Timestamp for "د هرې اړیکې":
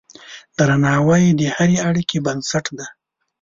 1.39-2.17